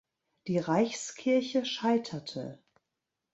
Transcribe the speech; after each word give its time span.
Die 0.47 0.57
Reichskirche 0.57 1.63
scheiterte. 1.63 2.57